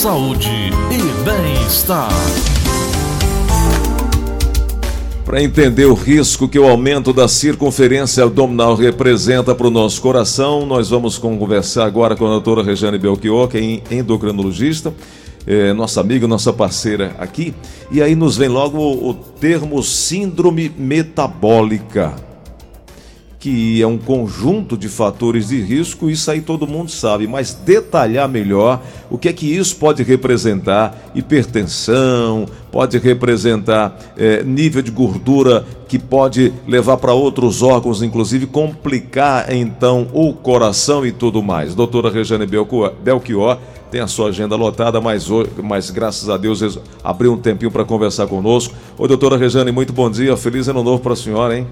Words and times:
saúde 0.00 0.48
e 0.90 1.24
bem-estar. 1.24 2.08
Para 5.26 5.42
entender 5.42 5.84
o 5.84 5.92
risco 5.92 6.48
que 6.48 6.58
o 6.58 6.66
aumento 6.66 7.12
da 7.12 7.28
circunferência 7.28 8.24
abdominal 8.24 8.74
representa 8.74 9.54
para 9.54 9.66
o 9.66 9.70
nosso 9.70 10.00
coração, 10.00 10.64
nós 10.64 10.88
vamos 10.88 11.18
conversar 11.18 11.84
agora 11.84 12.16
com 12.16 12.26
a 12.26 12.30
doutora 12.30 12.62
Regiane 12.62 12.96
Belchior, 12.96 13.46
que 13.46 13.58
é 13.58 13.94
endocrinologista, 13.94 14.94
é, 15.46 15.74
nossa 15.74 16.00
amiga, 16.00 16.26
nossa 16.26 16.50
parceira 16.50 17.14
aqui. 17.18 17.54
E 17.90 18.00
aí 18.00 18.14
nos 18.14 18.38
vem 18.38 18.48
logo 18.48 18.78
o, 18.78 19.10
o 19.10 19.14
termo 19.14 19.82
síndrome 19.82 20.72
metabólica 20.78 22.29
que 23.40 23.80
é 23.80 23.86
um 23.86 23.96
conjunto 23.96 24.76
de 24.76 24.86
fatores 24.86 25.48
de 25.48 25.58
risco, 25.62 26.10
isso 26.10 26.30
aí 26.30 26.42
todo 26.42 26.66
mundo 26.66 26.90
sabe, 26.90 27.26
mas 27.26 27.54
detalhar 27.54 28.28
melhor 28.28 28.82
o 29.10 29.16
que 29.16 29.30
é 29.30 29.32
que 29.32 29.46
isso 29.46 29.76
pode 29.76 30.02
representar: 30.02 31.10
hipertensão, 31.14 32.46
pode 32.70 32.98
representar 32.98 33.98
é, 34.18 34.44
nível 34.44 34.82
de 34.82 34.90
gordura 34.90 35.64
que 35.88 35.98
pode 35.98 36.52
levar 36.68 36.98
para 36.98 37.14
outros 37.14 37.62
órgãos, 37.62 38.02
inclusive 38.02 38.46
complicar 38.46 39.50
então 39.50 40.06
o 40.12 40.34
coração 40.34 41.06
e 41.06 41.10
tudo 41.10 41.42
mais. 41.42 41.74
Doutora 41.74 42.10
Regiane 42.10 42.46
Belchior 42.46 43.58
tem 43.90 44.02
a 44.02 44.06
sua 44.06 44.28
agenda 44.28 44.54
lotada, 44.54 45.00
mas, 45.00 45.26
mas 45.64 45.90
graças 45.90 46.28
a 46.28 46.36
Deus 46.36 46.78
abriu 47.02 47.32
um 47.32 47.38
tempinho 47.38 47.70
para 47.70 47.86
conversar 47.86 48.26
conosco. 48.26 48.74
Oi, 48.98 49.08
doutora 49.08 49.38
Regiane, 49.38 49.72
muito 49.72 49.94
bom 49.94 50.10
dia, 50.10 50.36
feliz 50.36 50.68
ano 50.68 50.84
novo 50.84 51.02
para 51.02 51.14
a 51.14 51.16
senhora, 51.16 51.58
hein? 51.58 51.66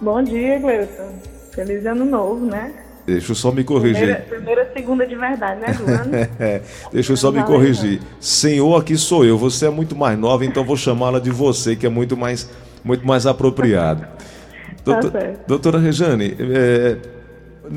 Bom 0.00 0.22
dia, 0.22 0.58
Gleuton. 0.60 1.12
Feliz 1.52 1.84
ano 1.84 2.04
novo, 2.04 2.46
né? 2.46 2.72
Deixa 3.04 3.32
eu 3.32 3.34
só 3.34 3.50
me 3.50 3.64
corrigir. 3.64 3.96
Primeira, 3.96 4.20
primeira 4.28 4.72
segunda 4.72 5.06
de 5.06 5.16
verdade, 5.16 5.60
né, 5.60 5.72
Joana? 5.72 6.30
é, 6.38 6.60
deixa 6.92 7.12
eu 7.12 7.16
só 7.16 7.32
me 7.32 7.42
corrigir. 7.42 8.00
Senhor, 8.20 8.76
aqui 8.80 8.96
sou 8.96 9.24
eu. 9.24 9.36
Você 9.38 9.66
é 9.66 9.70
muito 9.70 9.96
mais 9.96 10.18
nova, 10.18 10.44
então 10.44 10.62
vou 10.62 10.76
chamá-la 10.76 11.18
de 11.18 11.30
você, 11.30 11.74
que 11.74 11.86
é 11.86 11.88
muito 11.88 12.16
mais, 12.16 12.48
muito 12.84 13.06
mais 13.06 13.26
apropriado. 13.26 14.06
Doutor, 14.84 15.10
tá 15.10 15.20
doutora 15.46 15.78
Rejane, 15.78 16.34
é, 16.38 16.96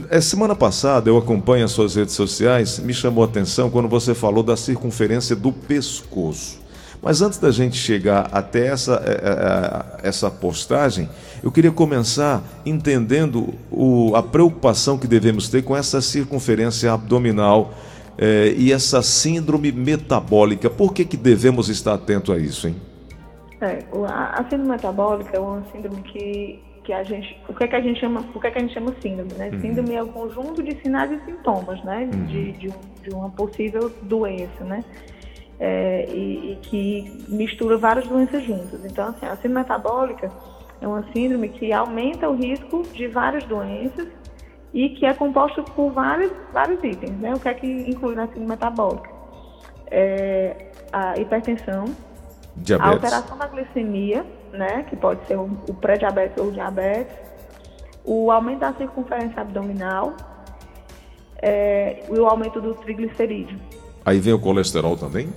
é, 0.09 0.21
semana 0.21 0.55
passada 0.55 1.09
eu 1.09 1.17
acompanho 1.17 1.65
as 1.65 1.71
suas 1.71 1.95
redes 1.95 2.13
sociais, 2.13 2.79
me 2.79 2.93
chamou 2.93 3.23
a 3.23 3.27
atenção 3.27 3.69
quando 3.69 3.89
você 3.89 4.13
falou 4.13 4.43
da 4.43 4.55
circunferência 4.55 5.35
do 5.35 5.51
pescoço. 5.51 6.60
Mas 7.01 7.21
antes 7.21 7.39
da 7.39 7.49
gente 7.49 7.75
chegar 7.75 8.29
até 8.31 8.67
essa, 8.67 9.01
é, 9.03 9.11
é, 9.11 10.05
é, 10.05 10.07
essa 10.07 10.29
postagem, 10.29 11.09
eu 11.43 11.51
queria 11.51 11.71
começar 11.71 12.43
entendendo 12.65 13.55
o, 13.71 14.15
a 14.15 14.21
preocupação 14.21 14.97
que 14.97 15.07
devemos 15.07 15.49
ter 15.49 15.63
com 15.63 15.75
essa 15.75 15.99
circunferência 15.99 16.91
abdominal 16.91 17.73
e 18.55 18.71
essa 18.71 19.01
síndrome 19.01 19.71
metabólica. 19.71 20.69
Por 20.69 20.93
que, 20.93 21.03
que 21.03 21.17
devemos 21.17 21.69
estar 21.69 21.95
atento 21.95 22.31
a 22.31 22.37
isso, 22.37 22.67
hein? 22.67 22.75
É, 23.61 23.79
a, 24.07 24.39
a 24.39 24.43
síndrome 24.43 24.69
metabólica 24.69 25.37
é 25.37 25.39
uma 25.39 25.63
síndrome 25.71 26.01
que, 26.03 26.59
que 26.83 26.91
a 26.91 27.03
gente. 27.03 27.37
O 27.47 27.53
que, 27.53 27.63
é 27.63 27.67
que 27.67 27.75
a 27.75 27.81
gente 27.81 27.99
chama? 27.99 28.25
O 28.33 28.39
que, 28.39 28.47
é 28.47 28.51
que 28.51 28.57
a 28.57 28.61
gente 28.61 28.73
chama 28.73 28.93
síndrome? 29.01 29.31
Né? 29.33 29.49
Uhum. 29.53 29.61
Síndrome 29.61 29.93
é 29.95 30.03
o 30.03 30.07
conjunto 30.07 30.63
de 30.63 30.75
sinais 30.81 31.11
e 31.11 31.25
sintomas, 31.25 31.83
né? 31.83 32.09
Uhum. 32.13 32.25
De, 32.25 32.51
de, 32.53 32.73
de 33.03 33.09
uma 33.11 33.29
possível 33.29 33.91
doença, 34.03 34.63
né? 34.63 34.83
É, 35.63 36.07
e, 36.09 36.53
e, 36.53 36.55
que 36.63 37.23
mistura 37.27 37.77
várias 37.77 38.07
doenças 38.07 38.43
juntas. 38.43 38.83
Então, 38.83 39.09
assim, 39.09 39.27
a 39.27 39.35
síndrome 39.35 39.55
metabólica 39.55 40.31
é 40.81 40.87
uma 40.87 41.03
síndrome 41.13 41.49
que 41.49 41.71
aumenta 41.71 42.27
o 42.27 42.35
risco 42.35 42.81
de 42.91 43.07
várias 43.07 43.43
doenças 43.43 44.07
e 44.73 44.89
que 44.89 45.05
é 45.05 45.13
composta 45.13 45.61
por 45.61 45.91
vários, 45.91 46.31
vários 46.51 46.83
itens. 46.83 47.15
Né? 47.19 47.31
O 47.35 47.39
que 47.39 47.47
é 47.47 47.53
que 47.53 47.67
inclui 47.67 48.15
na 48.15 48.25
síndrome 48.25 48.47
metabólica? 48.47 49.07
É 49.91 50.71
a 50.91 51.19
hipertensão, 51.19 51.85
diabetes. 52.55 52.89
a 52.89 52.93
alteração 52.95 53.37
da 53.37 53.45
glicemia, 53.45 54.25
né? 54.51 54.83
que 54.89 54.95
pode 54.95 55.23
ser 55.27 55.37
o 55.37 55.47
pré-diabetes 55.79 56.37
ou 56.41 56.49
o 56.49 56.51
diabetes, 56.51 57.15
o 58.03 58.31
aumento 58.31 58.61
da 58.61 58.73
circunferência 58.73 59.41
abdominal 59.41 60.15
é, 61.39 62.03
e 62.09 62.19
o 62.19 62.25
aumento 62.25 62.59
do 62.59 62.73
triglicerídeo. 62.73 63.59
Aí 64.03 64.19
vem 64.19 64.33
o 64.33 64.39
colesterol 64.39 64.97
também? 64.97 65.29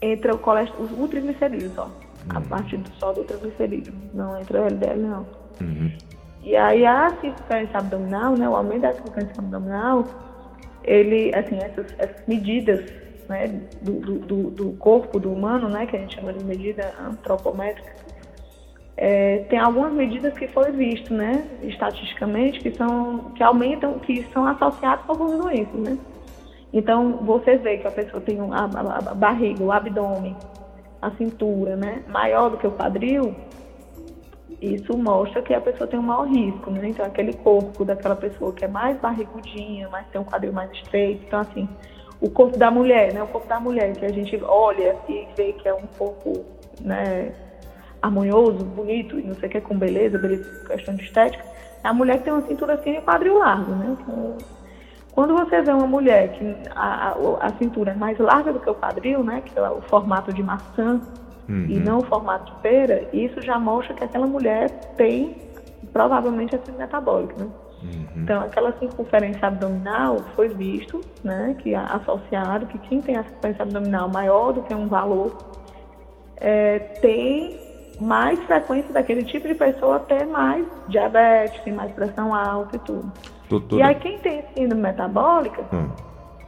Entra 0.00 0.34
o 0.34 0.38
colesterol, 0.38 0.86
o 0.98 1.08
triglicerídeo 1.08 1.70
só. 1.70 1.84
Uhum. 1.84 1.90
A 2.36 2.40
parte 2.40 2.76
do, 2.76 2.90
só 2.98 3.12
do 3.12 3.24
triglicerídeo. 3.24 3.92
Não 4.14 4.38
entra 4.38 4.62
o 4.62 4.66
LDL, 4.66 5.00
não. 5.00 5.26
Uhum. 5.60 5.90
E 6.42 6.56
aí 6.56 6.86
a 6.86 7.10
circunferência 7.20 7.78
abdominal, 7.78 8.36
né, 8.36 8.48
o 8.48 8.56
aumento 8.56 8.82
da 8.82 8.92
circunferência 8.92 9.34
abdominal, 9.38 10.04
ele, 10.84 11.34
assim, 11.34 11.56
essas, 11.56 11.86
essas 11.98 12.26
medidas 12.26 12.90
né, 13.28 13.46
do, 13.82 14.00
do, 14.00 14.50
do, 14.50 14.72
corpo 14.78 15.18
do 15.18 15.32
humano, 15.32 15.68
né, 15.68 15.86
que 15.86 15.96
a 15.96 16.00
gente 16.00 16.14
chama 16.14 16.32
de 16.32 16.44
medida 16.44 16.94
antropométrica, 17.00 17.92
é, 18.96 19.38
tem 19.50 19.58
algumas 19.58 19.92
medidas 19.92 20.36
que 20.38 20.48
foi 20.48 20.72
visto, 20.72 21.12
né, 21.12 21.46
estatisticamente, 21.62 22.60
que 22.60 22.72
são 22.72 23.30
que 23.34 23.42
aumentam, 23.42 23.98
que 23.98 24.24
são 24.32 24.46
associadas 24.46 25.04
com 25.04 25.12
algumas 25.12 25.38
doenças, 25.38 25.74
né. 25.74 25.98
Então, 26.72 27.18
você 27.24 27.56
vê 27.56 27.78
que 27.78 27.86
a 27.86 27.90
pessoa 27.90 28.20
tem 28.20 28.38
a, 28.40 28.64
a, 28.64 28.98
a 29.10 29.14
barriga, 29.14 29.62
o 29.62 29.72
abdômen, 29.72 30.36
a 31.00 31.10
cintura, 31.12 31.76
né, 31.76 32.02
maior 32.08 32.50
do 32.50 32.58
que 32.58 32.66
o 32.66 32.72
quadril, 32.72 33.34
isso 34.60 34.96
mostra 34.96 35.40
que 35.40 35.54
a 35.54 35.60
pessoa 35.60 35.86
tem 35.86 35.98
um 35.98 36.02
maior 36.02 36.26
risco, 36.26 36.70
né? 36.70 36.88
Então, 36.88 37.06
aquele 37.06 37.32
corpo 37.32 37.84
daquela 37.84 38.16
pessoa 38.16 38.52
que 38.52 38.64
é 38.64 38.68
mais 38.68 38.98
barrigudinha, 38.98 39.88
mas 39.88 40.06
tem 40.08 40.20
um 40.20 40.24
quadril 40.24 40.52
mais 40.52 40.70
estreito. 40.72 41.22
Então, 41.26 41.40
assim, 41.40 41.68
o 42.20 42.28
corpo 42.28 42.58
da 42.58 42.70
mulher, 42.70 43.14
né? 43.14 43.22
O 43.22 43.28
corpo 43.28 43.46
da 43.46 43.60
mulher 43.60 43.92
que 43.92 44.04
a 44.04 44.12
gente 44.12 44.36
olha 44.42 44.96
e 45.08 45.28
vê 45.36 45.52
que 45.52 45.68
é 45.68 45.74
um 45.74 45.86
corpo, 45.96 46.44
né, 46.80 47.32
harmonioso, 48.02 48.64
bonito, 48.64 49.18
e 49.18 49.22
não 49.22 49.34
sei 49.36 49.48
o 49.48 49.52
que, 49.52 49.60
com 49.60 49.78
beleza, 49.78 50.18
beleza, 50.18 50.64
questão 50.66 50.94
de 50.94 51.04
estética. 51.04 51.44
A 51.84 51.92
mulher 51.92 52.18
que 52.18 52.24
tem 52.24 52.32
uma 52.32 52.42
cintura 52.42 52.74
assim 52.74 52.94
e 52.94 52.98
um 52.98 53.02
quadril 53.02 53.38
largo, 53.38 53.72
né? 53.72 53.96
Então, 54.00 54.38
quando 55.18 55.34
você 55.34 55.60
vê 55.60 55.72
uma 55.72 55.88
mulher 55.88 56.28
que 56.28 56.56
a, 56.76 57.08
a, 57.08 57.46
a, 57.48 57.52
cintura 57.58 57.90
é 57.90 57.94
mais 57.96 58.16
larga 58.20 58.52
do 58.52 58.60
que 58.60 58.70
o 58.70 58.74
quadril, 58.76 59.24
né, 59.24 59.42
que 59.44 59.58
é 59.58 59.68
o 59.68 59.82
formato 59.82 60.32
de 60.32 60.44
maçã 60.44 61.00
uhum. 61.48 61.66
e 61.68 61.76
não 61.76 61.98
o 61.98 62.04
formato 62.04 62.54
de 62.54 62.60
pera, 62.60 63.04
isso 63.12 63.42
já 63.42 63.58
mostra 63.58 63.94
que 63.94 64.04
aquela 64.04 64.28
mulher 64.28 64.70
tem 64.96 65.36
provavelmente 65.92 66.54
a 66.54 66.60
metabólica, 66.78 67.34
né? 67.36 67.50
Uhum. 67.82 68.22
Então, 68.22 68.42
aquela 68.42 68.72
circunferência 68.78 69.44
abdominal 69.48 70.18
foi 70.36 70.50
visto, 70.50 71.00
né, 71.24 71.56
que 71.58 71.74
é 71.74 71.78
associado 71.78 72.66
que 72.66 72.78
quem 72.78 73.00
tem 73.00 73.16
a 73.16 73.24
circunferência 73.24 73.64
abdominal 73.64 74.08
maior 74.08 74.52
do 74.52 74.62
que 74.62 74.72
um 74.72 74.86
valor 74.86 75.36
é, 76.36 76.78
tem 76.78 77.58
mais 78.00 78.38
frequência 78.44 78.92
daquele 78.92 79.24
tipo 79.24 79.48
de 79.48 79.54
pessoa 79.56 79.98
ter 79.98 80.24
mais 80.26 80.64
diabetes, 80.86 81.60
tem 81.64 81.72
mais 81.72 81.90
pressão 81.90 82.32
alta 82.32 82.76
e 82.76 82.78
tudo. 82.78 83.12
Doutora... 83.48 83.82
E 83.82 83.84
aí 83.84 83.94
quem 83.96 84.18
tem 84.18 84.44
síndrome 84.54 84.82
metabólica 84.82 85.64
hum. 85.72 85.88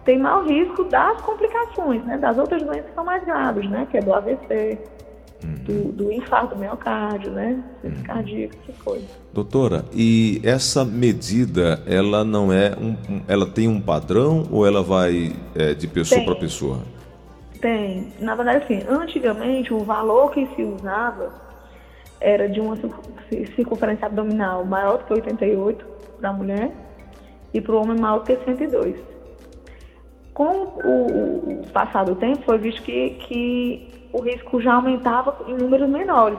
tem 0.04 0.18
maior 0.18 0.46
risco 0.46 0.84
das 0.84 1.20
complicações, 1.22 2.04
né? 2.04 2.18
Das 2.18 2.36
outras 2.36 2.62
doenças 2.62 2.86
que 2.86 2.94
são 2.94 3.04
mais 3.04 3.24
graves, 3.24 3.68
né? 3.70 3.86
Que 3.90 3.98
é 3.98 4.00
do 4.00 4.12
AVC, 4.12 4.78
hum. 5.44 5.54
do, 5.64 5.92
do, 5.92 6.12
infarto 6.12 6.54
do 6.54 6.60
miocárdio, 6.60 7.30
né? 7.32 7.62
Hum. 7.84 8.02
cardíaco, 8.04 8.54
que 8.66 8.72
coisa. 8.74 9.06
Doutora, 9.32 9.84
e 9.92 10.40
essa 10.44 10.84
medida, 10.84 11.82
ela 11.86 12.24
não 12.24 12.52
é 12.52 12.76
um, 12.78 13.22
ela 13.26 13.46
tem 13.46 13.66
um 13.66 13.80
padrão 13.80 14.46
ou 14.50 14.66
ela 14.66 14.82
vai 14.82 15.32
é, 15.54 15.72
de 15.72 15.88
pessoa 15.88 16.22
para 16.24 16.34
pessoa? 16.36 16.80
Tem. 17.60 18.12
Na 18.20 18.34
verdade, 18.34 18.64
assim, 18.64 18.82
antigamente 18.88 19.72
o 19.72 19.80
valor 19.80 20.30
que 20.32 20.46
se 20.54 20.62
usava 20.62 21.30
era 22.20 22.48
de 22.48 22.60
uma 22.60 22.76
circunferência 23.56 24.06
abdominal 24.06 24.64
maior 24.64 24.98
do 24.98 25.04
que 25.04 25.12
88 25.14 25.84
para 26.18 26.30
a 26.30 26.32
mulher 26.32 26.89
e 27.52 27.60
para 27.60 27.74
o 27.74 27.82
homem 27.82 27.98
maior 27.98 28.18
do 28.18 28.24
que 28.24 28.36
102. 28.44 28.96
Com 30.34 30.72
o, 30.84 31.60
o 31.60 31.66
passar 31.72 32.04
do 32.04 32.14
tempo, 32.14 32.42
foi 32.44 32.58
visto 32.58 32.82
que, 32.82 33.10
que 33.26 34.08
o 34.12 34.20
risco 34.20 34.60
já 34.60 34.74
aumentava 34.74 35.36
em 35.46 35.54
números 35.54 35.88
menores. 35.88 36.38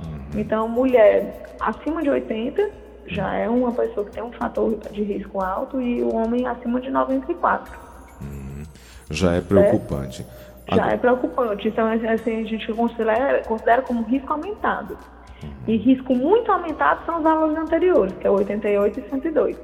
Uhum. 0.00 0.40
Então, 0.40 0.68
mulher 0.68 1.54
acima 1.60 2.02
de 2.02 2.10
80 2.10 2.70
já 3.06 3.34
é 3.34 3.48
uma 3.48 3.72
pessoa 3.72 4.06
que 4.06 4.12
tem 4.12 4.22
um 4.22 4.32
fator 4.32 4.76
de 4.90 5.02
risco 5.02 5.42
alto 5.42 5.80
e 5.80 6.02
o 6.02 6.14
homem 6.14 6.46
acima 6.46 6.80
de 6.80 6.90
94. 6.90 7.78
Uhum. 8.20 8.62
Já 9.10 9.34
é 9.34 9.40
preocupante. 9.40 10.26
Já 10.72 10.92
é 10.92 10.96
preocupante. 10.96 11.68
Então, 11.68 11.86
assim, 11.86 12.40
a 12.40 12.44
gente 12.44 12.72
considera, 12.72 13.42
considera 13.44 13.82
como 13.82 14.02
risco 14.04 14.32
aumentado. 14.32 14.96
Uhum. 15.42 15.50
E 15.66 15.76
risco 15.76 16.14
muito 16.14 16.50
aumentado 16.50 17.04
são 17.04 17.18
os 17.18 17.22
valores 17.22 17.56
anteriores, 17.56 18.14
que 18.14 18.26
é 18.26 18.30
88 18.30 19.00
e 19.00 19.10
102. 19.10 19.56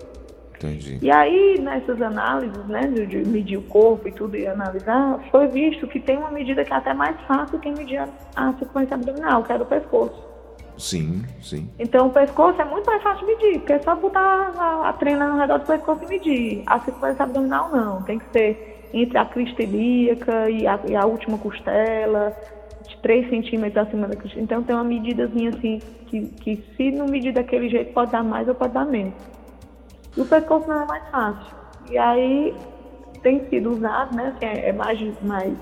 Entendi. 0.60 0.98
E 1.00 1.10
aí, 1.10 1.58
nessas 1.58 2.00
análises, 2.02 2.66
né, 2.66 2.82
de 2.86 3.16
medir 3.26 3.56
o 3.56 3.62
corpo 3.62 4.06
e 4.06 4.12
tudo 4.12 4.36
e 4.36 4.46
analisar, 4.46 5.18
foi 5.30 5.46
visto 5.48 5.86
que 5.86 5.98
tem 5.98 6.18
uma 6.18 6.30
medida 6.30 6.62
que 6.62 6.72
é 6.72 6.76
até 6.76 6.92
mais 6.92 7.18
fácil 7.22 7.58
que 7.58 7.70
medir 7.70 7.96
a, 7.96 8.08
a 8.36 8.52
sequência 8.58 8.94
abdominal, 8.94 9.42
que 9.42 9.52
era 9.52 9.62
o 9.62 9.66
pescoço. 9.66 10.28
Sim, 10.76 11.22
sim. 11.40 11.70
Então, 11.78 12.08
o 12.08 12.10
pescoço 12.10 12.60
é 12.60 12.64
muito 12.64 12.84
mais 12.86 13.02
fácil 13.02 13.26
de 13.26 13.34
medir, 13.34 13.58
porque 13.60 13.72
é 13.72 13.78
só 13.78 13.96
botar 13.96 14.20
a, 14.20 14.88
a 14.90 14.92
treina 14.92 15.28
no 15.28 15.38
redor 15.38 15.58
do 15.60 15.66
pescoço 15.66 16.04
e 16.04 16.08
medir. 16.08 16.62
A 16.66 16.78
sequência 16.80 17.22
abdominal, 17.22 17.70
não. 17.70 18.02
Tem 18.02 18.18
que 18.18 18.30
ser 18.30 18.88
entre 18.92 19.16
a 19.16 19.24
crista 19.24 19.62
ilíaca 19.62 20.50
e 20.50 20.66
a, 20.66 20.78
e 20.86 20.94
a 20.94 21.06
última 21.06 21.38
costela, 21.38 22.36
de 22.86 22.96
3 22.98 23.30
centímetros 23.30 23.86
acima 23.86 24.08
da 24.08 24.16
crista. 24.16 24.40
Então 24.40 24.62
tem 24.62 24.74
uma 24.74 24.84
medidazinha 24.84 25.50
assim, 25.50 25.80
que, 26.06 26.26
que 26.26 26.64
se 26.76 26.90
não 26.90 27.06
medir 27.06 27.32
daquele 27.32 27.68
jeito 27.68 27.92
pode 27.92 28.10
dar 28.10 28.22
mais 28.22 28.48
ou 28.48 28.54
pode 28.54 28.74
dar 28.74 28.84
menos. 28.84 29.14
O 30.16 30.24
pescoço 30.24 30.68
não 30.68 30.82
é 30.82 30.86
mais 30.86 31.08
fácil. 31.10 31.54
E 31.90 31.98
aí 31.98 32.54
tem 33.22 33.48
sido 33.48 33.72
usado, 33.72 34.14
né? 34.14 34.34
Assim, 34.34 34.46
é, 34.46 34.68
é 34.68 34.72
mais, 34.72 35.22
mais, 35.22 35.54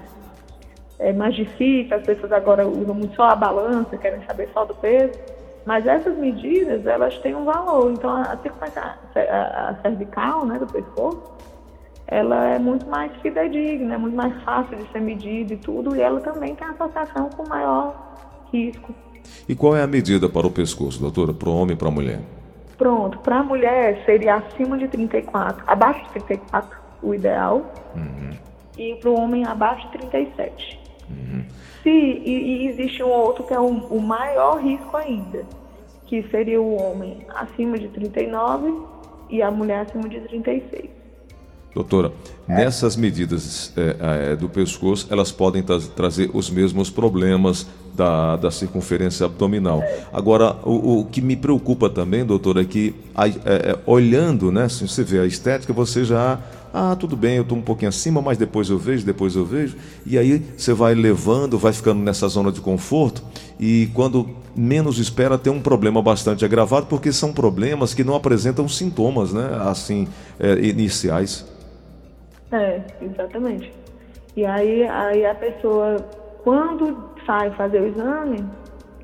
é 0.98 1.12
mais 1.12 1.34
difícil, 1.34 1.96
as 1.96 2.04
pessoas 2.04 2.32
agora 2.32 2.66
usam 2.66 2.94
muito 2.94 3.14
só 3.14 3.24
a 3.24 3.36
balança, 3.36 3.96
querem 3.96 4.22
saber 4.26 4.48
só 4.52 4.64
do 4.64 4.74
peso. 4.74 5.18
Mas 5.66 5.86
essas 5.86 6.16
medidas, 6.16 6.86
elas 6.86 7.18
têm 7.18 7.34
um 7.34 7.44
valor. 7.44 7.92
Então, 7.92 8.10
a, 8.10 8.22
a, 8.32 9.70
a 9.70 9.74
cervical, 9.82 10.46
né, 10.46 10.58
do 10.58 10.66
pescoço, 10.66 11.22
ela 12.06 12.46
é 12.46 12.58
muito 12.58 12.86
mais 12.86 13.12
fidedigna, 13.20 13.94
é 13.94 13.98
muito 13.98 14.16
mais 14.16 14.34
fácil 14.42 14.78
de 14.78 14.90
ser 14.90 15.00
medida 15.00 15.52
e 15.52 15.56
tudo, 15.58 15.94
e 15.94 16.00
ela 16.00 16.20
também 16.20 16.54
tem 16.54 16.66
associação 16.68 17.28
com 17.36 17.46
maior 17.46 18.16
risco. 18.50 18.94
E 19.46 19.54
qual 19.54 19.76
é 19.76 19.82
a 19.82 19.86
medida 19.86 20.26
para 20.26 20.46
o 20.46 20.50
pescoço, 20.50 20.98
doutora, 21.00 21.34
para 21.34 21.50
o 21.50 21.54
homem 21.54 21.74
e 21.74 21.78
para 21.78 21.88
a 21.88 21.90
mulher? 21.90 22.20
Pronto, 22.78 23.18
para 23.18 23.40
a 23.40 23.42
mulher 23.42 24.04
seria 24.06 24.36
acima 24.36 24.78
de 24.78 24.86
34, 24.86 25.64
abaixo 25.66 26.04
de 26.04 26.10
34 26.24 26.78
o 27.02 27.12
ideal, 27.12 27.72
uhum. 27.94 28.30
e 28.78 28.94
para 28.94 29.10
o 29.10 29.14
homem 29.14 29.44
abaixo 29.44 29.84
de 29.90 29.98
37. 29.98 30.80
Uhum. 31.10 31.44
Se, 31.82 31.90
e, 31.90 32.64
e, 32.64 32.68
existe 32.68 33.02
um 33.02 33.08
outro 33.08 33.44
que 33.44 33.52
é 33.52 33.60
um, 33.60 33.78
o 33.86 34.00
maior 34.00 34.60
risco 34.62 34.96
ainda, 34.96 35.44
que 36.06 36.22
seria 36.30 36.60
o 36.60 36.80
homem 36.80 37.26
acima 37.34 37.76
de 37.78 37.88
39 37.88 38.72
e 39.28 39.42
a 39.42 39.50
mulher 39.50 39.80
acima 39.80 40.08
de 40.08 40.20
36. 40.20 40.90
Doutora, 41.74 42.12
é. 42.48 42.56
nessas 42.56 42.96
medidas 42.96 43.72
é, 43.76 44.32
é, 44.32 44.36
do 44.36 44.48
pescoço, 44.48 45.06
elas 45.10 45.30
podem 45.30 45.62
tra 45.62 45.78
trazer 45.94 46.30
os 46.32 46.50
mesmos 46.50 46.90
problemas 46.90 47.68
da, 47.98 48.36
da 48.36 48.50
circunferência 48.50 49.26
abdominal. 49.26 49.82
Agora, 50.12 50.56
o, 50.64 51.00
o, 51.00 51.04
que 51.04 51.20
me 51.20 51.36
preocupa 51.36 51.90
também, 51.90 52.24
doutora, 52.24 52.62
é 52.62 52.64
que 52.64 52.94
a, 53.12 53.26
é, 53.26 53.32
é, 53.44 53.78
olhando, 53.84 54.52
né, 54.52 54.68
se 54.68 54.86
você 54.86 55.02
vê 55.02 55.18
a 55.18 55.26
estética, 55.26 55.72
você 55.72 56.04
já 56.04 56.38
ah, 56.72 56.94
tudo 56.94 57.16
bem, 57.16 57.36
eu 57.36 57.42
estou 57.42 57.56
um 57.56 57.62
pouquinho 57.62 57.88
acima, 57.88 58.20
mas 58.20 58.36
depois 58.36 58.68
eu 58.68 58.78
vejo, 58.78 59.04
depois 59.04 59.34
eu 59.34 59.44
vejo. 59.44 59.76
E 60.04 60.18
aí 60.18 60.38
você 60.56 60.74
vai 60.74 60.94
levando, 60.94 61.58
vai 61.58 61.72
ficando 61.72 62.00
nessa 62.00 62.28
zona 62.28 62.52
de 62.52 62.60
conforto. 62.60 63.22
E 63.58 63.88
quando 63.94 64.28
menos 64.54 64.98
espera, 64.98 65.38
tem 65.38 65.50
um 65.50 65.62
problema 65.62 66.02
bastante 66.02 66.44
agravado, 66.44 66.86
porque 66.86 67.10
são 67.10 67.32
problemas 67.32 67.94
que 67.94 68.04
não 68.04 68.14
apresentam 68.14 68.68
sintomas, 68.68 69.32
né? 69.32 69.58
Assim, 69.62 70.06
é, 70.38 70.58
iniciais. 70.58 71.46
É, 72.52 72.82
exatamente. 73.00 73.72
E 74.36 74.44
aí, 74.44 74.86
aí 74.86 75.24
a 75.24 75.34
pessoa, 75.34 75.96
quando 76.44 77.07
sai 77.28 77.50
fazer 77.50 77.82
o 77.82 77.86
exame, 77.86 78.42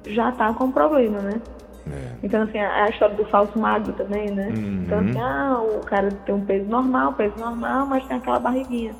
já 0.06 0.30
está 0.30 0.52
com 0.54 0.72
problema, 0.72 1.18
né? 1.18 1.42
É. 1.86 2.12
Então, 2.22 2.42
assim, 2.42 2.58
a, 2.58 2.84
a, 2.84 2.88
história 2.88 3.14
do 3.14 3.26
falso 3.26 3.58
magro 3.58 3.92
também, 3.92 4.30
né? 4.30 4.48
Uhum. 4.48 4.84
Então, 4.86 4.98
assim, 5.00 5.20
ah, 5.20 5.60
o 5.60 5.80
cara 5.80 6.08
tem 6.10 6.34
um 6.34 6.44
peso 6.44 6.64
normal, 6.64 7.12
peso 7.12 7.38
normal, 7.38 7.86
mas 7.86 8.06
tem 8.06 8.16
aquela 8.16 8.38
barriguinha. 8.38 8.94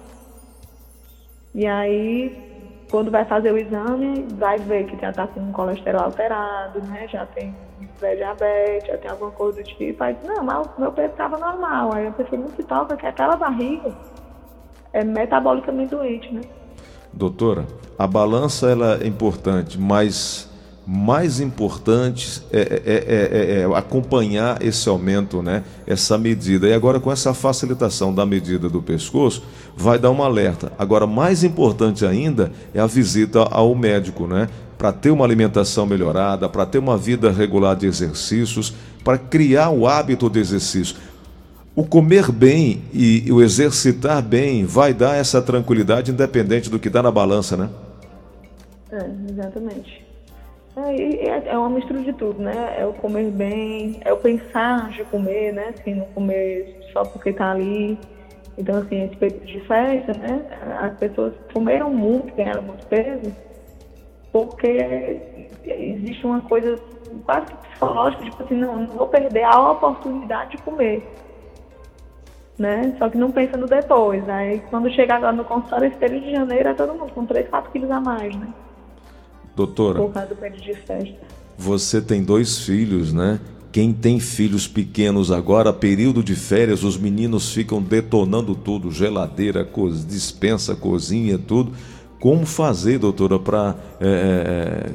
E 1.55 1.67
aí, 1.67 2.87
quando 2.91 3.11
vai 3.11 3.25
fazer 3.25 3.53
o 3.53 3.57
exame, 3.57 4.27
vai 4.35 4.59
ver 4.59 4.85
que 4.85 5.01
já 5.01 5.11
tá 5.11 5.27
com 5.27 5.41
um 5.41 5.53
colesterol 5.53 6.03
alterado, 6.03 6.83
né? 6.83 7.09
Já 7.09 7.25
tem 7.25 7.55
pré-diabetes, 7.99 8.89
já 8.89 8.99
tem 8.99 9.11
alguma 9.11 9.31
coisa 9.31 9.63
do 9.63 9.65
tipo. 9.65 10.05
Aí, 10.05 10.15
não, 10.23 10.45
mas 10.45 10.67
o 10.77 10.81
meu 10.81 10.93
peso 10.93 11.13
estava 11.13 11.39
normal. 11.39 11.95
Aí 11.95 12.07
a 12.07 12.11
pessoa 12.11 12.39
não 12.39 12.49
se 12.49 12.63
toca 12.63 12.97
que 12.99 13.07
aquela 13.07 13.37
barriga 13.37 13.91
é 14.93 15.03
metabolicamente 15.03 15.95
doente, 15.95 16.35
né? 16.35 16.43
Doutora, 17.17 17.67
a 17.99 18.07
balança 18.07 18.69
ela 18.69 18.99
é 19.01 19.07
importante, 19.07 19.79
mas 19.79 20.49
mais 20.87 21.41
importante 21.41 22.43
é, 22.53 22.61
é, 22.61 22.71
é, 22.85 23.61
é, 23.61 23.77
acompanhar 23.77 24.63
esse 24.63 24.89
aumento, 24.89 25.43
né? 25.43 25.65
essa 25.87 26.19
medida. 26.19 26.69
E 26.69 26.75
agora, 26.75 27.01
com 27.01 27.11
essa 27.11 27.33
facilitação 27.33 28.15
da 28.15 28.27
medida 28.27 28.69
do 28.69 28.83
pescoço, 28.83 29.43
vai 29.75 29.99
dar 29.99 30.11
um 30.11 30.23
alerta. 30.23 30.73
Agora, 30.79 31.07
mais 31.07 31.43
importante 31.43 32.05
ainda 32.05 32.53
é 32.75 32.81
a 32.81 32.87
visita 32.87 33.41
ao 33.51 33.75
médico, 33.75 34.27
né? 34.27 34.49
para 34.77 34.93
ter 34.93 35.11
uma 35.11 35.25
alimentação 35.25 35.87
melhorada, 35.87 36.49
para 36.49 36.67
ter 36.67 36.79
uma 36.79 36.99
vida 36.99 37.31
regular 37.31 37.75
de 37.77 37.87
exercícios, 37.87 38.75
para 39.03 39.17
criar 39.17 39.71
o 39.71 39.87
hábito 39.87 40.29
de 40.29 40.41
exercício. 40.41 40.97
O 41.77 41.85
comer 41.85 42.31
bem 42.31 42.83
e 42.93 43.33
o 43.33 43.43
exercitar 43.43 44.23
bem 44.23 44.65
vai 44.65 44.95
dar 44.95 45.17
essa 45.17 45.43
tranquilidade, 45.43 46.13
independente 46.13 46.71
do 46.71 46.79
que 46.79 46.87
está 46.87 47.03
na 47.03 47.11
balança, 47.11 47.57
né? 47.57 47.69
É, 48.93 49.05
exatamente. 49.29 50.07
É, 50.77 51.29
é, 51.29 51.43
é, 51.47 51.59
uma 51.59 51.71
mistura 51.71 52.01
de 52.01 52.13
tudo, 52.13 52.41
né? 52.41 52.77
É 52.79 52.87
o 52.87 52.93
comer 52.93 53.29
bem, 53.31 54.01
é 54.05 54.13
o 54.13 54.17
pensar 54.17 54.91
de 54.91 55.05
comer, 55.05 55.53
né? 55.53 55.75
Assim, 55.77 55.95
não 55.95 56.07
comer 56.07 56.81
só 56.93 57.03
porque 57.05 57.33
tá 57.33 57.51
ali. 57.51 57.99
Então, 58.57 58.79
assim, 58.79 59.03
esse 59.03 59.17
período 59.17 59.45
de 59.45 59.61
festa, 59.63 60.13
né? 60.13 60.47
As 60.81 60.97
pessoas 60.97 61.33
comeram 61.53 61.93
muito, 61.93 62.33
ganharam 62.37 62.63
muito 62.63 62.87
peso, 62.87 63.33
porque 64.33 65.21
existe 65.65 66.25
uma 66.25 66.41
coisa 66.41 66.79
quase 67.25 67.47
que 67.47 67.57
psicológica, 67.69 68.25
tipo 68.25 68.43
assim, 68.45 68.55
não, 68.55 68.77
não 68.77 68.87
vou 68.87 69.09
perder 69.09 69.43
a 69.43 69.73
oportunidade 69.73 70.53
de 70.53 70.59
comer. 70.59 71.03
Né? 72.59 72.95
Só 72.99 73.09
que 73.09 73.19
não 73.19 73.33
pensa 73.33 73.57
no 73.57 73.67
depois. 73.67 74.29
Aí 74.29 74.61
quando 74.71 74.89
chega 74.91 75.17
agora 75.17 75.33
no 75.33 75.45
consultório, 75.45 75.89
esse 75.89 75.97
período 75.97 76.25
de 76.25 76.33
janeiro 76.33 76.69
é 76.69 76.75
todo 76.75 76.95
mundo 76.95 77.11
com 77.13 77.27
3, 77.27 77.49
4 77.49 77.73
quilos 77.73 77.91
a 77.91 78.01
mais, 78.01 78.35
né? 78.37 78.49
Doutora, 79.57 80.01
você 81.57 82.01
tem 82.01 82.23
dois 82.23 82.61
filhos, 82.61 83.13
né? 83.13 83.41
Quem 83.71 83.93
tem 83.93 84.21
filhos 84.21 84.69
pequenos 84.69 85.33
agora, 85.33 85.73
período 85.73 86.23
de 86.23 86.37
férias, 86.37 86.85
os 86.85 86.97
meninos 86.97 87.53
ficam 87.53 87.83
detonando 87.83 88.55
tudo, 88.55 88.91
geladeira, 88.91 89.65
co 89.65 89.91
dispensa, 89.91 90.77
cozinha, 90.77 91.39
tudo. 91.39 91.73
Como 92.21 92.47
fazer, 92.47 92.99
doutora, 92.99 93.39
para 93.39 93.75
é, 94.01 94.07
é, 94.07 94.09
é, 94.09 94.93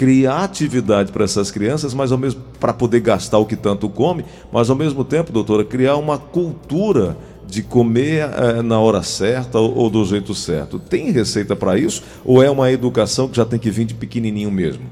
criar 0.00 0.44
atividade 0.44 1.12
para 1.12 1.24
essas 1.24 1.50
crianças, 1.50 1.92
mas 1.92 2.10
ao 2.10 2.16
mesmo 2.16 2.42
para 2.58 2.72
poder 2.72 3.00
gastar 3.00 3.36
o 3.36 3.44
que 3.44 3.54
tanto 3.54 3.86
come, 3.86 4.24
mas 4.50 4.70
ao 4.70 4.74
mesmo 4.74 5.04
tempo, 5.04 5.30
doutora, 5.30 5.62
criar 5.62 5.96
uma 5.96 6.16
cultura 6.16 7.18
de 7.46 7.62
comer 7.62 8.26
é, 8.30 8.62
na 8.62 8.80
hora 8.80 9.02
certa 9.02 9.58
ou, 9.58 9.76
ou, 9.76 9.90
do 9.90 10.02
jeito 10.06 10.34
certo. 10.34 10.78
Tem 10.78 11.10
receita 11.10 11.54
para 11.54 11.76
isso 11.76 12.02
ou 12.24 12.42
é 12.42 12.50
uma 12.50 12.72
educação 12.72 13.28
que 13.28 13.36
já 13.36 13.44
tem 13.44 13.58
que 13.58 13.70
vir 13.70 13.84
de 13.84 13.92
pequenininho 13.92 14.50
mesmo? 14.50 14.86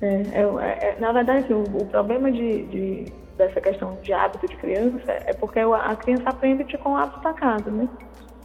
É, 0.00 0.06
é, 0.32 0.40
é 0.40 0.96
na 0.98 1.12
verdade, 1.12 1.52
o, 1.52 1.64
o 1.64 1.84
problema 1.84 2.32
de, 2.32 2.62
de, 2.68 3.12
dessa 3.36 3.60
questão 3.60 3.98
de 4.02 4.14
hábito 4.14 4.48
de 4.48 4.56
criança 4.56 5.12
é 5.26 5.34
porque 5.34 5.58
a 5.58 5.94
criança 5.94 6.30
aprende 6.30 6.64
com 6.78 6.92
o 6.92 6.96
hábito 6.96 7.20
da 7.20 7.34
casa, 7.34 7.70
né? 7.70 7.86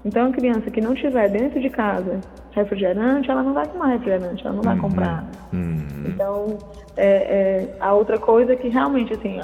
Então, 0.03 0.29
a 0.29 0.31
criança 0.31 0.71
que 0.71 0.81
não 0.81 0.95
tiver 0.95 1.29
dentro 1.29 1.59
de 1.59 1.69
casa 1.69 2.19
refrigerante, 2.51 3.29
ela 3.29 3.43
não 3.43 3.53
vai 3.53 3.67
tomar 3.67 3.87
refrigerante, 3.87 4.45
ela 4.45 4.55
não 4.55 4.63
vai 4.63 4.75
uhum. 4.75 4.81
comprar. 4.81 5.25
Uhum. 5.53 6.03
Então, 6.07 6.57
é, 6.97 7.67
a 7.79 7.93
outra 7.93 8.17
coisa 8.17 8.55
que 8.55 8.67
realmente, 8.67 9.13
assim, 9.13 9.39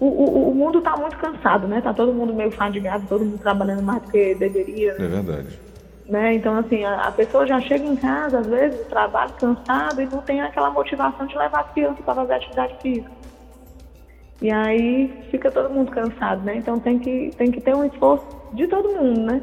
o, 0.00 0.04
o, 0.06 0.50
o 0.50 0.54
mundo 0.54 0.78
está 0.78 0.96
muito 0.96 1.16
cansado, 1.16 1.68
né? 1.68 1.80
Tá 1.80 1.94
todo 1.94 2.12
mundo 2.12 2.34
meio 2.34 2.50
fadigado, 2.50 3.06
todo 3.08 3.24
mundo 3.24 3.38
trabalhando 3.38 3.82
mais 3.82 4.02
do 4.02 4.10
que 4.10 4.34
deveria. 4.34 4.92
É 4.92 5.06
verdade. 5.06 5.66
Né? 6.08 6.34
Então, 6.34 6.56
assim, 6.56 6.84
a, 6.84 7.08
a, 7.08 7.12
pessoa 7.12 7.46
já 7.46 7.60
chega 7.60 7.84
em 7.84 7.96
casa, 7.96 8.38
às 8.40 8.46
vezes, 8.46 8.78
do 8.78 8.84
trabalho, 8.88 9.32
cansado 9.38 10.00
e 10.02 10.06
não 10.06 10.18
tem 10.18 10.40
aquela 10.40 10.70
motivação 10.70 11.26
de 11.26 11.36
levar 11.36 11.60
a 11.60 11.64
criança 11.64 12.02
para 12.02 12.14
fazer 12.14 12.34
atividade 12.34 12.76
física. 12.80 13.10
E 14.40 14.50
aí 14.50 15.24
fica 15.30 15.50
todo 15.50 15.72
mundo 15.72 15.90
cansado, 15.90 16.44
né? 16.44 16.56
Então 16.56 16.78
tem 16.78 16.98
que, 16.98 17.30
tem 17.36 17.50
que 17.50 17.60
ter 17.60 17.74
um 17.74 17.84
esforço 17.84 18.26
de 18.52 18.66
todo 18.66 18.90
mundo, 18.90 19.20
né? 19.22 19.42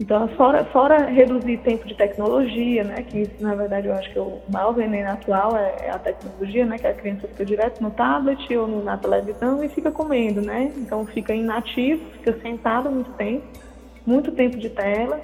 Então, 0.00 0.26
fora, 0.28 0.64
fora 0.64 1.04
reduzir 1.04 1.58
tempo 1.58 1.86
de 1.86 1.94
tecnologia, 1.94 2.82
né, 2.82 3.02
que 3.02 3.18
isso, 3.18 3.34
na 3.38 3.54
verdade, 3.54 3.86
eu 3.86 3.92
acho 3.92 4.10
que 4.10 4.18
o 4.18 4.40
maior 4.50 4.72
veneno 4.72 5.10
atual 5.10 5.54
é, 5.54 5.88
é 5.88 5.90
a 5.90 5.98
tecnologia, 5.98 6.64
né, 6.64 6.78
que 6.78 6.86
a 6.86 6.94
criança 6.94 7.28
fica 7.28 7.44
direto 7.44 7.82
no 7.82 7.90
tablet 7.90 8.56
ou 8.56 8.82
na 8.82 8.96
televisão 8.96 9.62
e 9.62 9.68
fica 9.68 9.90
comendo, 9.90 10.40
né? 10.40 10.72
Então, 10.74 11.04
fica 11.04 11.34
inativo, 11.34 12.02
fica 12.12 12.32
sentado 12.40 12.90
muito 12.90 13.10
tempo, 13.12 13.44
muito 14.06 14.32
tempo 14.32 14.56
de 14.56 14.70
tela, 14.70 15.20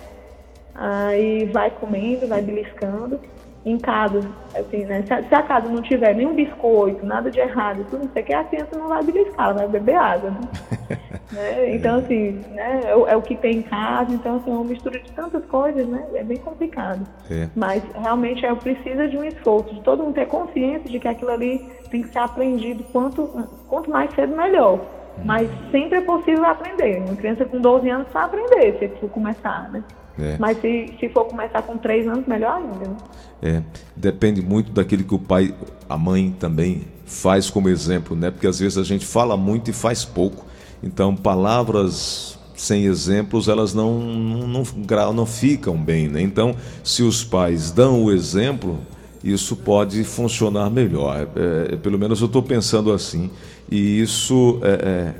aí 0.74 1.46
vai 1.46 1.70
comendo, 1.70 2.28
vai 2.28 2.42
beliscando 2.42 3.18
em 3.64 3.78
casa, 3.78 4.20
assim, 4.54 4.84
né? 4.84 5.02
Se 5.06 5.14
a, 5.14 5.22
se 5.22 5.34
a, 5.34 5.42
casa 5.42 5.70
não 5.70 5.80
tiver 5.80 6.14
nenhum 6.14 6.34
biscoito, 6.34 7.04
nada 7.06 7.30
de 7.30 7.40
errado, 7.40 7.86
tudo 7.88 8.04
não 8.04 8.12
sei 8.12 8.22
o 8.22 8.26
que, 8.26 8.34
a 8.34 8.44
criança 8.44 8.78
não 8.78 8.88
vai 8.88 9.02
beliscar, 9.02 9.46
ela 9.46 9.54
vai 9.54 9.68
beber 9.68 9.96
água. 9.96 10.30
Né? 10.30 10.98
né? 11.36 11.74
Então, 11.76 11.98
assim, 11.98 12.40
né? 12.52 12.80
É, 12.84 12.90
é, 12.90 13.16
o 13.16 13.22
que 13.22 13.36
tem 13.36 13.58
em 13.58 13.62
casa, 13.62 14.12
então, 14.12 14.36
assim, 14.36 14.50
é 14.50 14.54
uma 14.54 14.64
mistura 14.64 14.98
de 14.98 15.12
tantas 15.12 15.44
coisas, 15.46 15.86
né? 15.86 16.04
É 16.14 16.24
bem 16.24 16.38
complicado. 16.38 17.06
É. 17.30 17.48
Mas, 17.54 17.82
realmente, 17.94 18.44
é, 18.44 18.54
precisa 18.54 19.06
de 19.06 19.16
um 19.16 19.24
esforço, 19.24 19.74
de 19.74 19.82
todo 19.82 20.02
mundo 20.02 20.14
ter 20.14 20.26
consciência 20.26 20.90
de 20.90 20.98
que 20.98 21.06
aquilo 21.06 21.30
ali 21.30 21.64
tem 21.90 22.02
que 22.02 22.08
ser 22.08 22.18
aprendido 22.18 22.82
quanto, 22.92 23.26
quanto 23.68 23.90
mais 23.90 24.12
cedo, 24.14 24.36
melhor. 24.36 24.80
Mas 25.24 25.48
sempre 25.70 25.98
é 25.98 26.00
possível 26.00 26.44
aprender. 26.44 26.98
Uma 26.98 27.16
criança 27.16 27.44
com 27.44 27.60
12 27.60 27.88
anos 27.88 28.06
vai 28.12 28.24
aprender 28.24 28.78
se 28.78 28.88
for 29.00 29.08
começar, 29.08 29.70
né? 29.70 29.82
É. 30.18 30.36
Mas 30.38 30.58
se, 30.60 30.94
se 30.98 31.08
for 31.10 31.24
começar 31.26 31.62
com 31.62 31.76
3 31.76 32.06
anos, 32.08 32.26
melhor 32.26 32.56
ainda. 32.56 32.88
Né? 32.88 32.96
É, 33.42 33.62
depende 33.94 34.42
muito 34.42 34.72
daquele 34.72 35.04
que 35.04 35.14
o 35.14 35.18
pai, 35.18 35.54
a 35.88 35.96
mãe 35.96 36.34
também 36.38 36.86
faz 37.04 37.50
como 37.50 37.68
exemplo, 37.68 38.16
né? 38.16 38.30
Porque 38.30 38.46
às 38.46 38.58
vezes 38.58 38.78
a 38.78 38.82
gente 38.82 39.06
fala 39.06 39.36
muito 39.36 39.70
e 39.70 39.72
faz 39.72 40.04
pouco. 40.04 40.44
Então, 40.86 41.14
palavras 41.14 42.38
sem 42.54 42.84
exemplos, 42.84 43.48
elas 43.48 43.74
não, 43.74 43.98
não, 43.98 44.48
não, 44.48 45.12
não 45.12 45.26
ficam 45.26 45.76
bem, 45.76 46.08
né? 46.08 46.22
Então, 46.22 46.54
se 46.82 47.02
os 47.02 47.22
pais 47.22 47.70
dão 47.70 48.04
o 48.04 48.10
exemplo, 48.10 48.78
isso 49.22 49.56
pode 49.56 50.02
funcionar 50.04 50.70
melhor. 50.70 51.28
É, 51.36 51.74
é 51.74 51.76
pelo 51.76 51.98
menos 51.98 52.20
eu 52.20 52.26
estou 52.26 52.42
pensando 52.42 52.92
assim. 52.92 53.30
E 53.70 54.00
isso, 54.00 54.60
é, 54.62 54.68
é, 54.68 55.14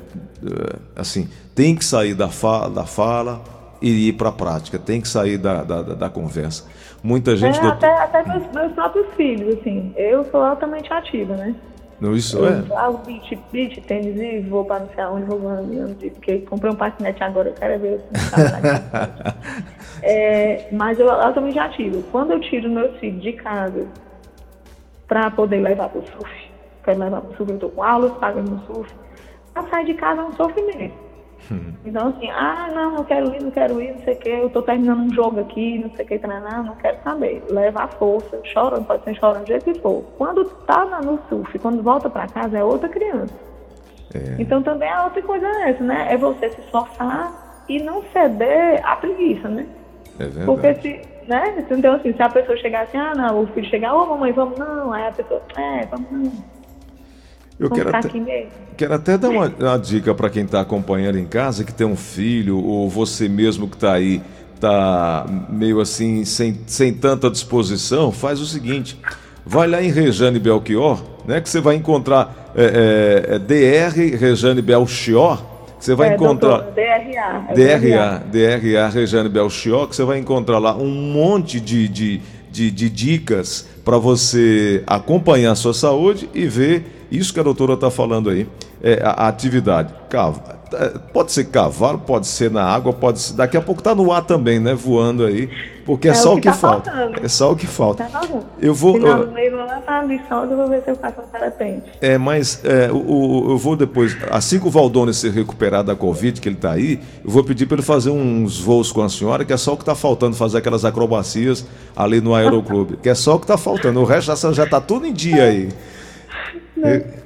é, 0.49 0.77
assim, 0.95 1.29
tem 1.55 1.75
que 1.75 1.85
sair 1.85 2.15
da 2.15 2.29
fala, 2.29 2.71
da 2.71 2.85
fala 2.85 3.43
e 3.83 4.09
ir 4.09 4.13
para 4.15 4.31
a 4.31 4.33
prática, 4.33 4.79
tem 4.79 5.01
que 5.01 5.09
sair 5.09 5.37
da, 5.37 5.63
da, 5.63 5.83
da 5.83 6.09
conversa. 6.09 6.65
Muita 7.03 7.37
gente. 7.37 7.59
É, 7.59 7.63
do... 7.63 7.69
Até, 7.69 8.03
até 8.03 8.25
meus, 8.25 8.53
meus, 8.53 8.73
próprios 8.73 9.07
filhos, 9.15 9.59
assim. 9.59 9.93
Eu 9.97 10.25
sou 10.31 10.41
altamente 10.41 10.93
ativa, 10.93 11.37
né? 11.37 11.55
Não, 12.01 12.15
isso 12.15 12.39
eu 12.39 12.47
é. 12.47 12.63
Jogo 12.63 12.99
beat, 13.07 13.39
beat, 13.51 13.81
tênis 13.87 14.21
e 14.21 14.41
vou 14.41 14.65
para 14.65 14.81
não 14.81 14.89
sei 14.91 15.03
aonde, 15.03 15.25
vou 15.25 15.41
onde, 15.47 16.11
porque 16.11 16.39
comprei 16.41 16.71
um 16.71 16.77
patinete 16.77 17.23
agora, 17.25 17.49
eu 17.49 17.55
quero 17.55 17.81
ver 17.81 18.05
assim, 18.13 19.39
é, 20.03 20.69
Mas 20.73 20.99
eu 20.99 21.11
altamente 21.11 21.59
ativa. 21.59 22.03
Quando 22.13 22.33
eu 22.33 22.41
tiro 22.41 22.69
meus 22.69 22.95
filhos 22.99 23.23
de 23.23 23.33
casa 23.33 23.87
para 25.09 25.31
poder 25.31 25.61
levar 25.61 25.89
para 25.89 26.01
o 26.01 26.07
surf, 26.07 26.51
quero 26.85 26.99
levar 26.99 27.21
para 27.23 27.31
o 27.31 27.37
surf, 27.37 27.51
eu 27.51 27.55
estou 27.57 27.71
com 27.71 27.83
aulas, 27.83 28.13
pagando 28.19 28.51
no 28.51 28.67
surf, 28.67 28.95
para 29.55 29.63
sair 29.69 29.87
de 29.87 29.95
casa 29.95 30.21
é 30.21 30.25
um 30.25 30.33
sofrimento. 30.33 31.06
Então, 31.87 32.09
assim, 32.09 32.29
ah, 32.31 32.69
não, 32.75 32.97
não 32.97 33.05
quero 33.05 33.33
ir, 33.33 33.41
não 33.41 33.51
quero 33.51 33.81
ir, 33.81 33.93
não 33.93 34.01
sei 34.01 34.15
o 34.15 34.17
que, 34.19 34.29
eu 34.29 34.51
tô 34.51 34.61
terminando 34.61 35.03
um 35.03 35.15
jogo 35.15 35.39
aqui, 35.39 35.79
não 35.79 35.89
sei 35.95 36.05
o 36.05 36.09
que, 36.09 36.19
treinar, 36.19 36.65
não 36.65 36.75
quero 36.75 36.99
saber. 37.05 37.45
Leva 37.49 37.85
a 37.85 37.89
força, 37.89 38.41
chorando, 38.43 38.85
pode 38.85 39.05
ser 39.05 39.15
chorando 39.15 39.45
do 39.45 39.47
jeito 39.47 39.65
que 39.65 39.79
for. 39.81 40.03
Quando 40.19 40.45
tá 40.67 40.85
no 41.01 41.19
surf, 41.29 41.57
quando 41.61 41.83
volta 41.85 42.11
para 42.11 42.27
casa, 42.27 42.59
é 42.59 42.65
outra 42.65 42.89
criança. 42.89 43.33
É. 44.13 44.37
Então, 44.43 44.63
também 44.63 44.91
a 44.91 45.05
outra 45.05 45.23
coisa 45.23 45.47
é 45.47 45.71
essa, 45.71 45.85
né? 45.85 46.09
É 46.11 46.17
você 46.17 46.51
se 46.51 46.61
esforçar 46.61 47.65
e 47.69 47.81
não 47.81 48.03
ceder 48.13 48.85
à 48.85 48.97
preguiça, 48.97 49.49
né? 49.49 49.67
É 50.19 50.25
verdade. 50.25 50.47
Porque 50.47 50.75
se, 50.75 51.01
né? 51.29 51.65
Então, 51.71 51.95
assim, 51.95 52.13
se 52.13 52.23
a 52.23 52.29
pessoa 52.29 52.57
chegar 52.59 52.83
assim, 52.83 52.99
ah, 52.99 53.15
não, 53.15 53.43
o 53.43 53.47
filho 53.49 53.69
chegar, 53.69 53.95
ô 53.95 54.03
oh, 54.03 54.07
mamãe, 54.07 54.33
vamos, 54.33 54.59
não, 54.59 54.93
aí 54.93 55.07
a 55.07 55.13
pessoa, 55.13 55.43
é, 55.57 55.87
vamos, 55.87 56.11
não. 56.11 56.56
Eu 57.59 57.71
quero 57.71 57.89
até, 57.89 58.49
quero 58.77 58.95
até 58.95 59.17
dar 59.17 59.31
uma, 59.31 59.47
uma 59.59 59.79
dica 59.79 60.15
para 60.15 60.29
quem 60.29 60.45
está 60.45 60.61
acompanhando 60.61 61.19
em 61.19 61.25
casa, 61.25 61.65
que 61.65 61.73
tem 61.73 61.87
um 61.87 61.97
filho, 61.97 62.63
ou 62.63 62.89
você 62.89 63.29
mesmo 63.29 63.67
que 63.67 63.77
está 63.77 63.95
aí, 63.95 64.21
está 64.55 65.27
meio 65.49 65.81
assim, 65.81 66.25
sem, 66.25 66.61
sem 66.67 66.93
tanta 66.93 67.31
disposição, 67.31 68.13
faz 68.13 68.41
o 68.41 68.47
seguinte, 68.47 69.01
vai 69.45 69.67
lá 69.67 69.83
em 69.83 69.91
Rejane 69.91 70.39
Belchior, 70.39 71.03
né, 71.25 71.41
que 71.41 71.49
você 71.49 71.61
vai 71.61 71.77
encontrar 71.77 72.53
é, 72.55 73.25
é, 73.31 73.35
é 73.37 73.39
DR 73.39 74.19
Rejane 74.19 74.61
Belchior, 74.61 75.43
você 75.81 75.95
vai 75.95 76.11
é, 76.11 76.15
encontrar... 76.15 76.59
Doutor, 76.59 76.75
DRA. 76.75 77.55
DRA, 77.55 78.23
DRA 78.31 78.89
Rejane 78.89 79.29
Belchior, 79.31 79.89
que 79.89 79.97
você 79.97 80.05
vai 80.05 80.19
encontrar 80.19 80.59
lá 80.59 80.77
um 80.77 80.91
monte 80.91 81.59
de, 81.59 81.89
de, 81.89 82.21
de, 82.51 82.71
de 82.71 82.91
dicas 82.91 83.67
para 83.83 83.97
você 83.97 84.83
acompanhar 84.87 85.53
a 85.53 85.55
sua 85.55 85.73
saúde 85.73 86.29
e 86.35 86.47
ver 86.47 86.96
isso 87.11 87.33
que 87.33 87.41
a 87.41 87.43
doutora 87.43 87.75
está 87.75 87.91
falando 87.91 88.31
aí, 88.31 88.47
é 88.83 89.01
a, 89.03 89.11
a 89.11 89.29
atividade. 89.29 89.95
É, 90.73 90.99
pode 91.13 91.33
ser 91.33 91.45
cavalo, 91.45 91.99
pode 91.99 92.27
ser 92.27 92.51
na 92.51 92.65
água, 92.65 92.93
pode 92.93 93.21
ser. 93.21 93.35
Daqui 93.35 93.57
a 93.57 93.63
pouco 93.63 93.81
está 93.81 93.95
no 93.95 94.13
ar 94.13 94.23
também, 94.23 94.59
né? 94.59 94.75
Voando 94.75 95.25
aí. 95.25 95.49
Porque 95.85 96.09
é, 96.09 96.11
é 96.11 96.15
só 96.15 96.35
o 96.35 96.41
que, 96.41 96.41
o 96.41 96.43
que 96.43 96.49
tá 96.49 96.55
falta. 96.55 96.91
Faltando. 96.91 97.25
É 97.25 97.29
só 97.29 97.53
o 97.53 97.57
que 97.57 97.67
falta. 97.67 98.05
Tá 98.05 98.23
eu 98.61 98.75
vou. 98.75 98.95
Final 98.95 99.27
do 99.27 99.33
mês, 99.33 99.53
vou 99.53 99.65
lá 99.65 100.03
lição, 100.03 100.45
eu 100.45 100.57
vou 100.57 100.69
ver 100.69 100.83
se 100.83 100.91
eu 100.91 100.97
faço 100.97 101.21
um 101.21 101.27
parapente. 101.27 101.85
É, 102.01 102.19
mas 102.19 102.61
é, 102.65 102.91
o, 102.93 103.51
eu 103.51 103.59
vou 103.59 103.77
depois, 103.77 104.17
assim 104.31 104.59
que 104.59 104.67
o 104.67 104.71
Valdone 104.71 105.15
se 105.15 105.29
recuperar 105.29 105.85
da 105.85 105.95
Covid, 105.95 106.41
que 106.41 106.49
ele 106.49 106.57
está 106.57 106.73
aí, 106.73 107.01
eu 107.25 107.31
vou 107.31 107.45
pedir 107.45 107.67
para 107.67 107.77
ele 107.77 107.83
fazer 107.83 108.11
uns 108.11 108.59
voos 108.59 108.91
com 108.91 109.03
a 109.03 109.09
senhora, 109.09 109.45
que 109.45 109.53
é 109.53 109.57
só 109.57 109.75
o 109.75 109.77
que 109.77 109.83
está 109.83 109.95
faltando, 109.95 110.37
fazer 110.37 110.59
aquelas 110.59 110.85
acrobacias 110.85 111.67
ali 111.95 112.21
no 112.21 112.35
Aeroclube. 112.35 112.97
que 112.97 113.09
é 113.09 113.15
só 113.15 113.37
o 113.37 113.39
que 113.39 113.45
está 113.45 113.57
faltando. 113.57 114.01
O 114.01 114.05
resto 114.05 114.53
já 114.53 114.65
está 114.65 114.81
tudo 114.81 115.07
em 115.07 115.13
dia 115.13 115.45
aí. 115.45 115.69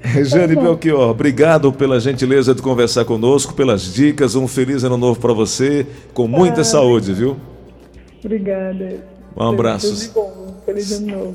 Regiane 0.00 0.54
Belchior, 0.54 1.11
obrigado 1.11 1.73
pela 1.73 1.99
gentileza 1.99 2.54
de 2.54 2.62
conversar 2.62 3.04
conosco, 3.04 3.54
pelas 3.54 3.83
dicas. 3.92 4.35
Um 4.35 4.47
feliz 4.47 4.85
ano 4.85 4.97
novo 4.97 5.21
para 5.21 5.33
você, 5.33 5.87
com 6.14 6.28
muita 6.28 6.61
ah, 6.61 6.64
saúde, 6.64 7.12
viu? 7.12 7.37
Obrigada. 8.25 9.02
Um 9.37 9.49
abraço. 9.49 9.88
Tudo 9.88 10.00
de 10.00 10.09
bom. 10.09 10.62
Feliz 10.64 10.92
ano 10.92 11.07
novo. 11.07 11.35